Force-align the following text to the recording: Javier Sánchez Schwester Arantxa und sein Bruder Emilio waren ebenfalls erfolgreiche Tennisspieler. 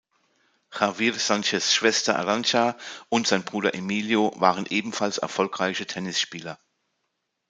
Javier 0.71 1.13
Sánchez 1.13 1.71
Schwester 1.73 2.17
Arantxa 2.17 2.75
und 3.09 3.27
sein 3.27 3.43
Bruder 3.43 3.75
Emilio 3.75 4.33
waren 4.35 4.65
ebenfalls 4.65 5.19
erfolgreiche 5.19 5.85
Tennisspieler. 5.85 6.57